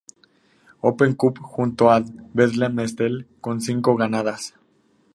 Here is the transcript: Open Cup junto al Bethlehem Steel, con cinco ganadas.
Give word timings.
Open 0.79 1.13
Cup 1.15 1.37
junto 1.43 1.91
al 1.91 2.05
Bethlehem 2.33 2.87
Steel, 2.87 3.27
con 3.39 3.61
cinco 3.61 3.95
ganadas. 3.95 4.55